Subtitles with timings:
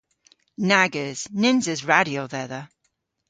[0.69, 1.21] Nag eus.
[1.41, 2.61] Nyns eus radyo dhedha.